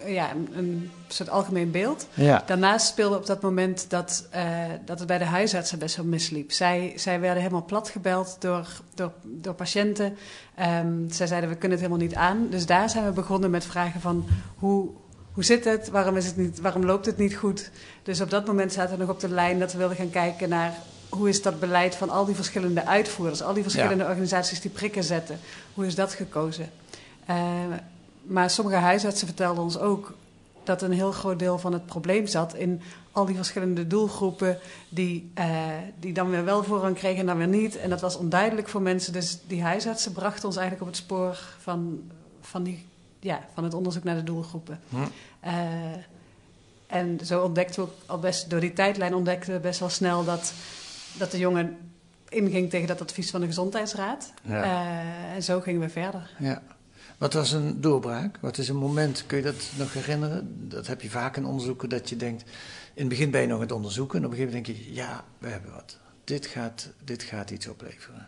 [0.06, 2.08] ja, een, een soort algemeen beeld.
[2.14, 2.44] Ja.
[2.46, 4.44] Daarnaast speelde op dat moment dat, eh,
[4.86, 6.52] dat het bij de huisartsen best wel misliep.
[6.52, 10.18] Zij, zij werden helemaal platgebeld door, door, door patiënten.
[10.56, 12.48] Ehm, zij zeiden, we kunnen het helemaal niet aan.
[12.50, 14.90] Dus daar zijn we begonnen met vragen van hoe,
[15.34, 15.90] hoe zit het?
[15.90, 17.70] Waarom, is het niet, waarom loopt het niet goed?
[18.04, 20.50] Dus op dat moment zaten we nog op de lijn dat we wilden gaan kijken
[20.50, 20.74] naar...
[21.10, 23.42] hoe is dat beleid van al die verschillende uitvoerders...
[23.42, 25.40] al die verschillende organisaties die prikken zetten...
[25.74, 26.70] hoe is dat gekozen?
[27.26, 27.36] Eh,
[28.22, 30.14] maar sommige huisartsen vertelden ons ook
[30.64, 34.58] dat een heel groot deel van het probleem zat in al die verschillende doelgroepen
[34.90, 35.48] die, eh,
[36.00, 37.78] die dan weer wel voorrang kregen en dan weer niet.
[37.78, 39.14] En dat was onduidelijk voor mensen.
[39.14, 42.02] Dus die huisartsen brachten ons eigenlijk op het spoor van,
[42.42, 42.86] van, die,
[43.22, 44.80] ja, van het onderzoek naar de doelgroepen.
[44.90, 44.98] Hm.
[45.40, 45.54] Eh,
[46.88, 50.26] en zo ontdekten we ook al best, door die tijdlijn ontdekten we best wel snel
[50.26, 50.54] dat,
[51.18, 51.78] dat de jongen
[52.30, 54.34] inging tegen dat advies van de gezondheidsraad.
[54.44, 54.64] Ja.
[54.64, 56.30] Eh, en zo gingen we verder.
[56.40, 56.62] Ja.
[57.18, 58.38] Wat was een doorbraak?
[58.42, 60.70] Wat is een moment, kun je dat nog herinneren?
[60.70, 62.44] Dat heb je vaak in onderzoeken, dat je denkt...
[62.94, 64.88] In het begin ben je nog aan het onderzoeken en op een gegeven moment denk
[64.88, 64.94] je...
[64.94, 65.98] Ja, we hebben wat.
[66.24, 68.28] Dit gaat, dit gaat iets opleveren.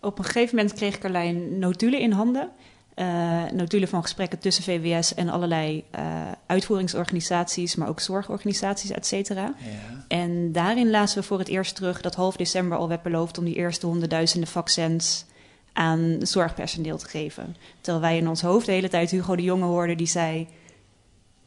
[0.00, 2.50] Op een gegeven moment kreeg Carlijn notulen in handen.
[2.96, 6.02] Eh, notulen van gesprekken tussen VWS en allerlei eh,
[6.46, 9.54] uitvoeringsorganisaties, maar ook zorgorganisaties, et cetera.
[9.58, 10.04] Ja.
[10.08, 13.44] En daarin lazen we voor het eerst terug dat half december al werd beloofd om
[13.44, 15.24] die eerste honderdduizenden vaccins
[15.72, 17.56] aan zorgpersoneel te geven.
[17.80, 20.48] Terwijl wij in ons hoofd de hele tijd Hugo de Jonge hoorden die zei...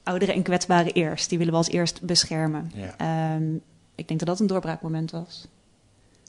[0.04, 2.72] ouderen en kwetsbaren eerst, die willen we als eerst beschermen.
[2.76, 2.96] Ja.
[2.98, 3.56] Ehm,
[3.96, 5.48] ik denk dat dat een doorbraakmoment was.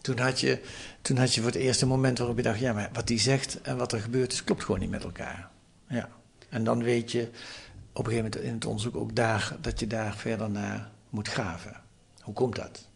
[0.01, 0.61] Toen had, je,
[1.03, 2.59] toen had je voor het eerste moment waarop je dacht...
[2.59, 5.49] Ja, maar wat die zegt en wat er gebeurt is, klopt gewoon niet met elkaar.
[5.89, 6.09] Ja.
[6.49, 7.21] En dan weet je
[7.93, 9.57] op een gegeven moment in het onderzoek ook daar...
[9.61, 11.81] dat je daar verder naar moet graven.
[12.21, 12.89] Hoe komt dat?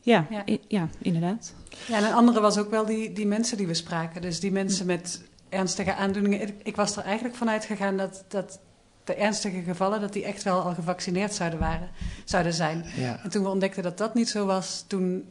[0.00, 0.46] Ja, Ja.
[0.46, 1.54] i- ja inderdaad.
[1.88, 4.20] Ja, en een andere was ook wel die, die mensen die we spraken.
[4.22, 6.40] Dus die mensen met ernstige aandoeningen.
[6.40, 8.58] Ik, ik was er eigenlijk vanuit gegaan dat, dat
[9.08, 10.00] de ernstige gevallen...
[10.00, 11.88] dat die echt wel al gevaccineerd zouden, waren,
[12.24, 12.84] zouden zijn.
[12.96, 13.20] Ja.
[13.22, 15.24] En toen we ontdekten dat dat niet zo was, toen...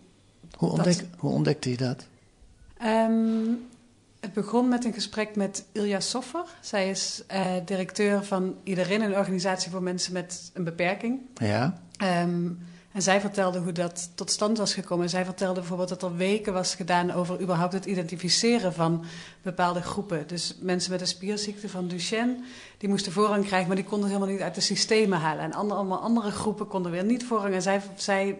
[0.57, 2.07] Hoe, ontdek, hoe ontdekte je dat?
[2.77, 3.53] ehm,
[4.19, 6.43] het begon met een gesprek met Ilja Soffer.
[6.61, 11.19] Zij is uh, directeur van Iedereen, een organisatie voor mensen met een beperking.
[11.33, 11.81] Ja.
[12.23, 12.59] Um,
[12.97, 15.09] en zij vertelde hoe dat tot stand was gekomen.
[15.09, 19.05] Zij vertelde bijvoorbeeld dat er weken was gedaan over überhaupt het identificeren van
[19.41, 20.27] bepaalde groepen.
[20.27, 22.43] Dus mensen met een spierziekte van Duchenne,
[22.77, 25.43] die moesten voorrang krijgen, maar die konden helemaal niet uit de systemen halen.
[25.43, 27.53] En andere, allemaal andere groepen konden weer niet voorrang.
[27.53, 28.37] En zij, zij,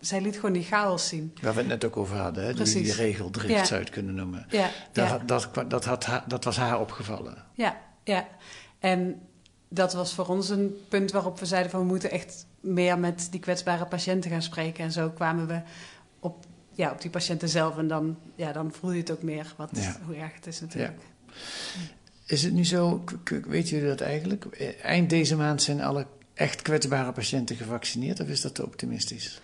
[0.00, 1.34] zij liet gewoon die chaos zien.
[1.42, 2.54] Waar we het net ook over hadden, hè?
[2.54, 3.64] Die, die regeldrift ja.
[3.64, 4.46] zou je het kunnen noemen.
[4.48, 4.70] Ja.
[4.92, 5.18] Dat, ja.
[5.18, 7.44] Dat, dat, dat, had, dat was haar opgevallen.
[7.54, 8.28] Ja, ja.
[8.78, 9.20] En
[9.68, 13.28] dat was voor ons een punt waarop we zeiden van we moeten echt meer met
[13.30, 14.84] die kwetsbare patiënten gaan spreken.
[14.84, 15.60] En zo kwamen we
[16.20, 17.78] op, ja, op die patiënten zelf.
[17.78, 19.70] En dan, ja, dan voel je het ook meer wat,
[20.06, 20.98] hoe erg het is natuurlijk.
[21.26, 21.34] Ja.
[22.26, 23.04] Is het nu zo,
[23.46, 24.44] weet jullie dat eigenlijk?
[24.82, 29.40] Eind deze maand zijn alle echt kwetsbare patiënten gevaccineerd of is dat te optimistisch?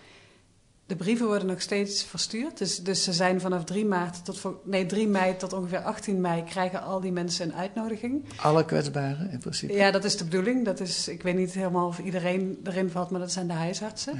[0.85, 2.57] De brieven worden nog steeds verstuurd.
[2.57, 6.43] Dus, dus ze zijn vanaf 3, maart tot, nee, 3 mei tot ongeveer 18 mei
[6.43, 8.25] krijgen al die mensen een uitnodiging.
[8.37, 9.73] Alle kwetsbaren in principe?
[9.73, 10.65] Ja, dat is de bedoeling.
[10.65, 14.19] Dat is, ik weet niet helemaal of iedereen erin valt, maar dat zijn de huisartsen.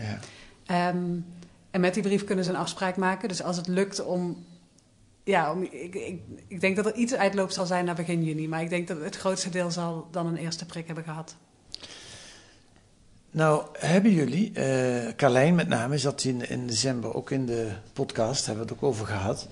[0.68, 0.90] Ja.
[0.90, 1.26] Um,
[1.72, 3.28] en met die brief kunnen ze een afspraak maken.
[3.28, 4.46] Dus als het lukt om.
[5.24, 8.48] Ja, om, ik, ik, ik denk dat er iets uitloop zal zijn naar begin juni.
[8.48, 11.36] Maar ik denk dat het grootste deel zal dan een eerste prik hebben gehad.
[13.34, 18.46] Nou, hebben jullie, uh, Carlijn met name, zat in, in december ook in de podcast,
[18.46, 19.48] hebben we het ook over gehad.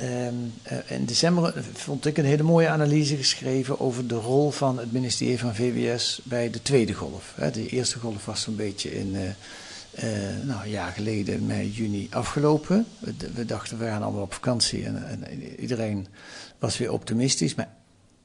[0.00, 4.78] Um, uh, in december vond ik een hele mooie analyse geschreven over de rol van
[4.78, 7.34] het ministerie van VWS bij de tweede golf.
[7.52, 9.22] De eerste golf was zo'n beetje in, uh,
[10.42, 12.86] nou, een jaar geleden, mei, juni afgelopen.
[12.98, 16.06] We, we, dachten, we gaan allemaal op vakantie en, en iedereen
[16.58, 17.54] was weer optimistisch.
[17.54, 17.68] Maar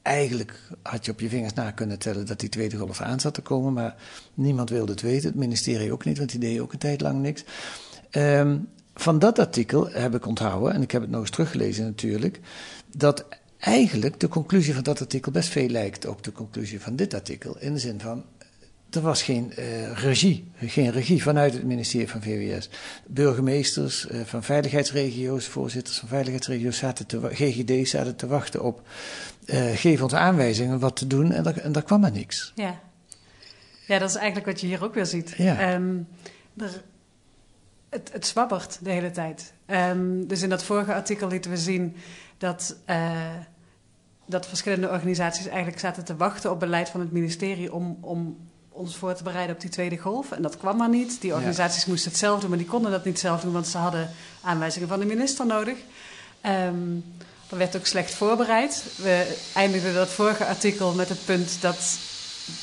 [0.06, 3.34] eigenlijk had je op je vingers na kunnen tellen dat die tweede golf aan zat
[3.34, 3.72] te komen.
[3.72, 3.94] Maar
[4.34, 5.28] niemand wilde het weten.
[5.28, 7.44] Het ministerie ook niet, want die deed ook een tijd lang niks.
[8.10, 12.40] Um, van dat artikel heb ik onthouden, en ik heb het nog eens teruggelezen natuurlijk,
[12.96, 13.24] dat
[13.58, 17.56] eigenlijk de conclusie van dat artikel best veel lijkt op de conclusie van dit artikel.
[17.58, 18.24] In de zin van,
[18.90, 22.68] er was geen uh, regie, geen regie vanuit het ministerie van VWS.
[23.06, 28.82] Burgemeesters uh, van veiligheidsregio's, voorzitters van veiligheidsregio's, zaten te, GGD zaten te wachten op
[29.46, 32.52] uh, geef ons aanwijzingen wat te doen en, daar, en daar kwam er niks.
[32.54, 32.80] Ja.
[33.86, 35.34] ja, dat is eigenlijk wat je hier ook weer ziet.
[35.36, 35.74] Ja.
[35.74, 36.08] Um,
[36.56, 36.82] er,
[37.88, 39.52] het, het zwabbert de hele tijd.
[39.66, 41.96] Um, dus in dat vorige artikel lieten we zien
[42.38, 42.76] dat,
[44.26, 48.36] dat verschillende organisaties eigenlijk zaten te wachten op beleid van het ministerie om, om
[48.76, 50.32] ons voor te bereiden op die tweede golf.
[50.32, 51.20] En dat kwam maar niet.
[51.20, 51.90] Die organisaties ja.
[51.90, 54.10] moesten het zelf doen, maar die konden dat niet zelf doen, want ze hadden
[54.42, 55.76] aanwijzingen van de minister nodig.
[56.46, 57.04] Um,
[57.50, 58.84] er werd ook slecht voorbereid.
[58.96, 61.98] We eindigden dat vorige artikel met het punt dat,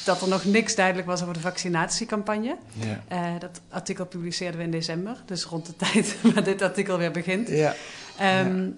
[0.05, 2.57] dat er nog niks duidelijk was over de vaccinatiecampagne.
[2.73, 3.03] Ja.
[3.11, 7.11] Uh, dat artikel publiceerden we in december, dus rond de tijd waar dit artikel weer
[7.11, 7.47] begint.
[7.47, 7.75] Ja.
[8.21, 8.71] Um, ja.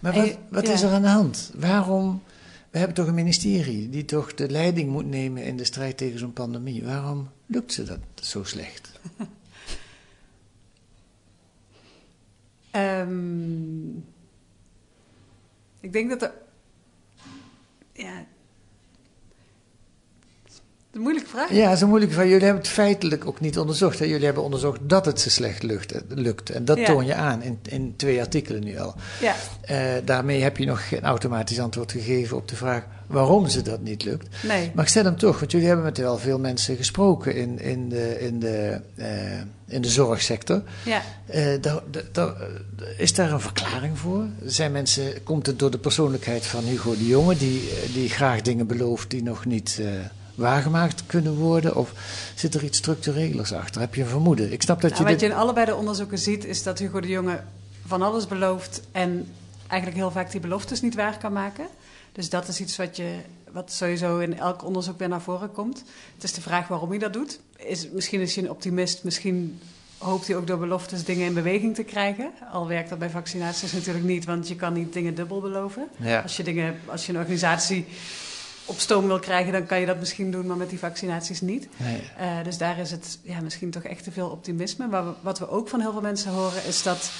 [0.00, 1.50] Maar wat, wat is er aan de hand?
[1.54, 2.22] Waarom?
[2.70, 6.18] We hebben toch een ministerie die toch de leiding moet nemen in de strijd tegen
[6.18, 6.84] zo'n pandemie.
[6.84, 8.92] Waarom lukt ze dat zo slecht?
[12.72, 14.04] um,
[15.80, 16.32] ik denk dat er.
[17.92, 18.26] Ja.
[20.92, 21.52] Een moeilijke vraag.
[21.52, 22.26] Ja, dat is een moeilijke vraag.
[22.26, 23.98] Jullie hebben het feitelijk ook niet onderzocht.
[23.98, 24.04] Hè?
[24.04, 26.50] Jullie hebben onderzocht dat het ze slecht lukt, lukt.
[26.50, 28.94] En dat toon je aan in, in twee artikelen nu al.
[29.20, 29.34] Ja.
[29.70, 33.80] Uh, daarmee heb je nog geen automatisch antwoord gegeven op de vraag waarom ze dat
[33.80, 34.28] niet lukt.
[34.42, 34.70] Nee.
[34.74, 37.88] Maar ik stel hem toch, want jullie hebben met wel veel mensen gesproken in, in,
[37.88, 39.06] de, in, de, uh,
[39.66, 40.62] in de zorgsector.
[40.84, 41.02] Ja.
[41.34, 42.34] Uh, da, da,
[42.96, 44.24] is daar een verklaring voor?
[44.44, 48.66] Zijn mensen, komt het door de persoonlijkheid van Hugo de Jonge, die, die graag dingen
[48.66, 49.80] belooft die nog niet
[50.38, 51.76] waargemaakt kunnen worden?
[51.76, 51.92] Of
[52.34, 53.80] zit er iets structurelers achter?
[53.80, 54.52] Heb je een vermoeden?
[54.52, 55.10] Ik snap dat nou, je.
[55.10, 57.40] Wat je in allebei de onderzoeken ziet, is dat Hugo de Jonge
[57.86, 59.26] van alles belooft en
[59.66, 61.66] eigenlijk heel vaak die beloftes niet waar kan maken.
[62.12, 63.14] Dus dat is iets wat, je,
[63.52, 65.84] wat sowieso in elk onderzoek weer naar voren komt.
[66.14, 67.40] Het is de vraag waarom hij dat doet.
[67.56, 69.60] Is, misschien is hij een optimist, misschien
[69.98, 72.30] hoopt hij ook door beloftes dingen in beweging te krijgen.
[72.52, 75.88] Al werkt dat bij vaccinaties natuurlijk niet, want je kan niet dingen dubbel beloven.
[75.96, 76.20] Ja.
[76.20, 77.86] Als, je dingen, als je een organisatie
[78.68, 81.68] op stoom wil krijgen, dan kan je dat misschien doen, maar met die vaccinaties niet.
[81.76, 82.00] Nee.
[82.20, 84.86] Uh, dus daar is het ja, misschien toch echt te veel optimisme.
[84.86, 87.10] Maar wat we ook van heel veel mensen horen, is dat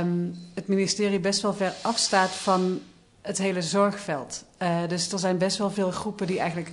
[0.00, 2.80] um, het ministerie best wel ver afstaat van
[3.20, 4.44] het hele zorgveld.
[4.62, 6.72] Uh, dus er zijn best wel veel groepen die eigenlijk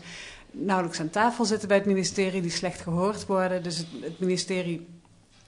[0.51, 3.63] nauwelijks aan tafel zitten bij het ministerie, die slecht gehoord worden.
[3.63, 4.87] Dus het, het ministerie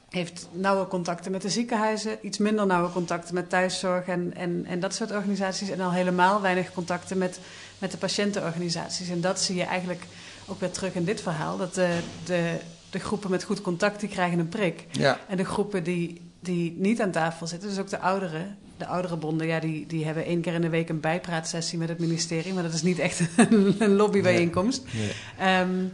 [0.10, 4.80] heeft nauwe contacten met de ziekenhuizen, iets minder nauwe contacten met thuiszorg en, en, en
[4.80, 5.70] dat soort organisaties.
[5.70, 7.40] En al helemaal weinig contacten met,
[7.78, 9.10] met de patiëntenorganisaties.
[9.10, 10.04] En dat zie je eigenlijk
[10.48, 11.58] ook weer terug in dit verhaal.
[11.58, 12.58] Dat de, de,
[12.90, 14.86] de groepen met goed contact, die krijgen een prik.
[14.92, 15.20] Ja.
[15.28, 19.16] En de groepen die, die niet aan tafel zitten, dus ook de ouderen, de oudere
[19.16, 22.54] bonden, ja, die, die hebben één keer in de week een bijpraatsessie met het ministerie.
[22.54, 23.22] Maar dat is niet echt
[23.80, 24.84] een lobbybijeenkomst.
[24.94, 25.12] Nee.
[25.40, 25.86] Ehm,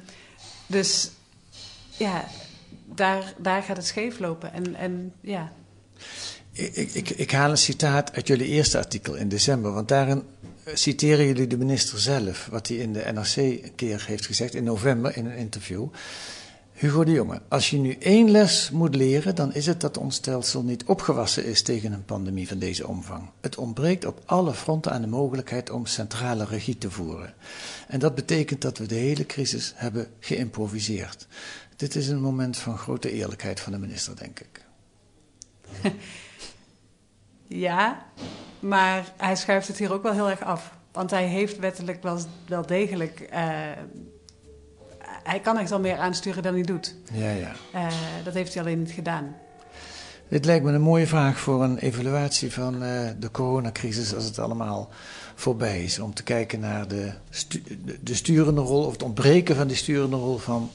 [0.67, 1.12] dus
[1.97, 2.26] ja,
[2.95, 4.54] daar, daar gaat het scheef lopen.
[4.54, 5.51] En, en ja.
[6.51, 9.73] Ik, ik, ik haal een citaat uit jullie eerste artikel in december.
[9.73, 10.23] Want daarin
[10.65, 14.63] citeren jullie de minister zelf, wat hij in de NRC een keer heeft gezegd in
[14.63, 15.88] november in een interview.
[16.82, 20.15] Hugo de Jonge, als je nu één les moet leren, dan is het dat ons
[20.15, 23.30] stelsel niet opgewassen is tegen een pandemie van deze omvang.
[23.41, 27.34] Het ontbreekt op alle fronten aan de mogelijkheid om centrale regie te voeren.
[27.88, 31.27] En dat betekent dat we de hele crisis hebben geïmproviseerd.
[31.82, 34.65] Dit is een moment van grote eerlijkheid van de minister, denk ik.
[37.48, 38.06] Ja,
[38.60, 40.72] maar hij schuift het hier ook wel heel erg af.
[40.91, 43.20] Want hij heeft wettelijk wel, wel degelijk.
[43.20, 43.30] Uh,
[45.24, 46.96] hij kan echt wel meer aansturen dan hij doet.
[47.13, 47.52] Ja, ja.
[47.76, 47.88] Uh,
[48.24, 49.36] dat heeft hij alleen niet gedaan.
[50.28, 54.39] Dit lijkt me een mooie vraag voor een evaluatie van uh, de coronacrisis als het
[54.39, 54.89] allemaal
[55.36, 56.00] voorbij is.
[56.00, 57.63] Om te kijken naar de, stu
[58.02, 60.72] de sturende rol of het ontbreken van die sturende rol van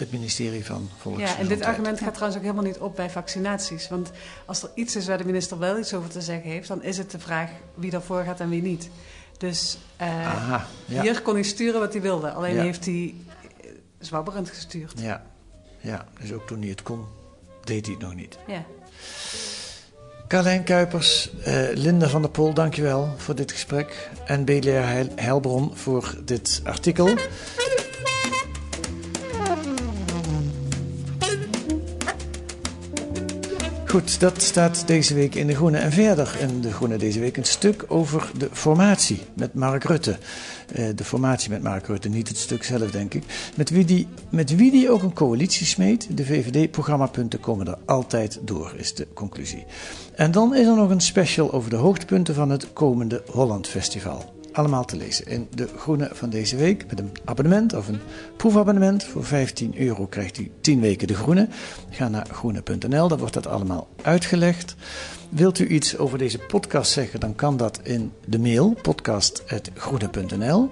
[0.00, 1.36] het ministerie van Volksgezondheid.
[1.36, 3.88] Ja, en dit argument gaat trouwens ook helemaal niet op bij vaccinaties.
[3.88, 4.10] Want
[4.46, 6.98] als er iets is waar de minister wel iets over te zeggen heeft, dan is
[6.98, 8.90] het de vraag wie daarvoor gaat en wie niet.
[9.38, 11.02] Dus uh, Aha, ja.
[11.02, 12.30] hier kon hij sturen wat hij wilde.
[12.30, 13.14] Alleen heeft hij
[13.60, 15.00] eh, zwabberend gestuurd.
[15.00, 15.22] Ja.
[15.80, 17.04] ja, dus ook toen hij het kon,
[17.64, 18.38] deed hij het nog niet.
[18.46, 18.64] Ja.
[20.30, 24.10] Carlijn Kuipers, uh, Linda van der Pol, dankjewel voor dit gesprek.
[24.24, 27.06] En Belia Heilbron voor dit artikel.
[33.90, 35.78] Goed, dat staat deze week in De Groene.
[35.78, 40.18] En verder in De Groene deze week een stuk over de formatie met Mark Rutte.
[40.76, 43.24] Uh, de formatie met Mark Rutte, niet het stuk zelf denk ik.
[43.56, 46.06] Met wie die, met wie die ook een coalitie smeet.
[46.16, 49.64] De VVD-programmapunten komen er altijd door, is de conclusie.
[50.14, 54.39] En dan is er nog een special over de hoogtepunten van het komende Holland Festival
[54.52, 56.84] allemaal te lezen in De Groene van deze week.
[56.88, 58.00] Met een abonnement of een
[58.36, 59.04] proefabonnement.
[59.04, 61.48] Voor 15 euro krijgt u 10 weken De Groene.
[61.90, 64.74] Ga naar groene.nl, daar wordt dat allemaal uitgelegd.
[65.28, 70.70] Wilt u iets over deze podcast zeggen, dan kan dat in de mail podcast.groene.nl.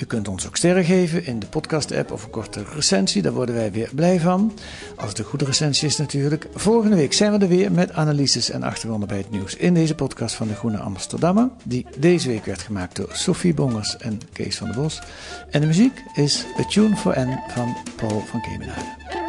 [0.00, 3.22] U kunt ons ook sterren geven in de podcast-app of een korte recensie.
[3.22, 4.52] Daar worden wij weer blij van.
[4.96, 6.48] Als het een goede recensie is natuurlijk.
[6.54, 9.94] Volgende week zijn we er weer met analyses en achtergronden bij het nieuws in deze
[9.94, 11.48] podcast van de Groene Amsterdammer.
[11.64, 15.00] Die deze week werd gemaakt door Sophie Bongers en Kees van der Bos.
[15.50, 19.19] En de muziek is A Tune for N van Paul van Kemenade.